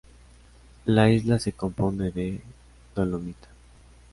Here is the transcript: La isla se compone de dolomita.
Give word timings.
La 0.87 1.11
isla 1.11 1.37
se 1.37 1.51
compone 1.51 2.09
de 2.09 2.41
dolomita. 2.95 3.47